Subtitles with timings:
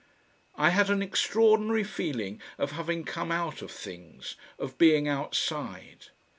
[0.55, 6.07] I had an extraordinary feeling of having come out of things, of being outside.